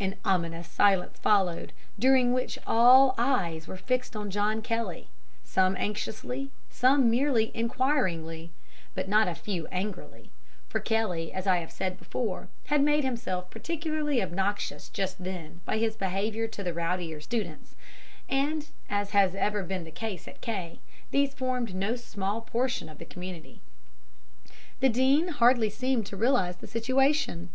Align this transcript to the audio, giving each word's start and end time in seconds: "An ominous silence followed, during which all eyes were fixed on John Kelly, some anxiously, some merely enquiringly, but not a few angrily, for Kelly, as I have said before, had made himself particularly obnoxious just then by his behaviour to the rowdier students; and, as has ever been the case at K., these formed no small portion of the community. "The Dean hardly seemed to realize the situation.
"An 0.00 0.14
ominous 0.24 0.66
silence 0.66 1.18
followed, 1.18 1.74
during 1.98 2.32
which 2.32 2.58
all 2.66 3.14
eyes 3.18 3.68
were 3.68 3.76
fixed 3.76 4.16
on 4.16 4.30
John 4.30 4.62
Kelly, 4.62 5.08
some 5.44 5.76
anxiously, 5.76 6.50
some 6.70 7.10
merely 7.10 7.50
enquiringly, 7.54 8.50
but 8.94 9.10
not 9.10 9.28
a 9.28 9.34
few 9.34 9.66
angrily, 9.66 10.30
for 10.70 10.80
Kelly, 10.80 11.34
as 11.34 11.46
I 11.46 11.58
have 11.58 11.70
said 11.70 11.98
before, 11.98 12.48
had 12.68 12.80
made 12.82 13.04
himself 13.04 13.50
particularly 13.50 14.22
obnoxious 14.22 14.88
just 14.88 15.22
then 15.22 15.60
by 15.66 15.76
his 15.76 15.96
behaviour 15.96 16.48
to 16.48 16.62
the 16.62 16.72
rowdier 16.72 17.20
students; 17.20 17.76
and, 18.26 18.68
as 18.88 19.10
has 19.10 19.34
ever 19.34 19.62
been 19.64 19.84
the 19.84 19.90
case 19.90 20.26
at 20.26 20.40
K., 20.40 20.78
these 21.10 21.34
formed 21.34 21.74
no 21.74 21.94
small 21.94 22.40
portion 22.40 22.88
of 22.88 22.96
the 22.96 23.04
community. 23.04 23.60
"The 24.80 24.88
Dean 24.88 25.28
hardly 25.28 25.68
seemed 25.68 26.06
to 26.06 26.16
realize 26.16 26.56
the 26.56 26.66
situation. 26.66 27.50